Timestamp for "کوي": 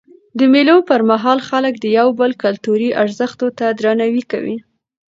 4.31-4.57